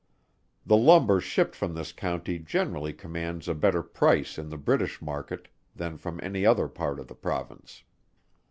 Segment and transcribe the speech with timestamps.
[0.65, 5.47] The lumber shipped from this county generally commands a better price in the British market
[5.75, 7.83] than from any other part of the Province.